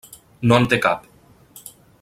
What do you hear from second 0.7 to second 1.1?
té cap.